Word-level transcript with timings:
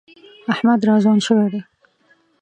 احمد 0.53 0.79
را 0.87 0.95
ځوان 1.03 1.19
شوی 1.25 1.47
دی. 1.53 1.61